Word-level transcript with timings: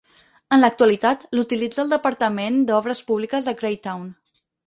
En 0.55 0.61
l'actualitat, 0.61 1.25
l'utilitza 1.39 1.83
el 1.83 1.91
departament 1.93 2.57
d'obres 2.71 3.05
públiques 3.11 3.51
de 3.51 3.57
Greytown. 3.63 4.09